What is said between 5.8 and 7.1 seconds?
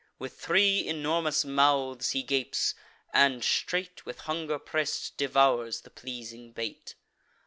the pleasing bait.